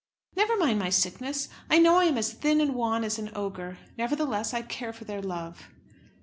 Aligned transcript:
"Never 0.35 0.57
mind 0.57 0.79
my 0.79 0.89
sickness. 0.89 1.47
I 1.69 1.77
know 1.77 1.97
I 1.97 2.05
am 2.05 2.17
as 2.17 2.33
thin 2.33 2.59
and 2.59 2.71
as 2.71 2.75
wan 2.75 3.03
as 3.03 3.19
an 3.19 3.29
ogre. 3.35 3.77
Nevertheless, 3.99 4.51
I 4.51 4.63
care 4.63 4.93
for 4.93 5.05
their 5.05 5.21
love." 5.21 5.67